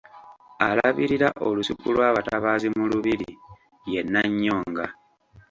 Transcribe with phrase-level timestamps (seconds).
[0.69, 3.29] Alabirira olusuku lw’abatabaazi mu Lubiri
[3.91, 4.85] ye Nnannyonga.